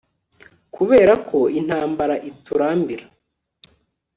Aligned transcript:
Kubera 0.75 1.13
ko 1.27 1.39
intambara 1.59 2.15
iturambira 2.29 3.05